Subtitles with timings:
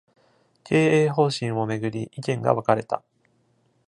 [0.63, 3.03] 経営方針を巡り、意見が分かれた